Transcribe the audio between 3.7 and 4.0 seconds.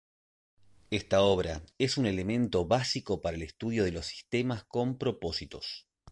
de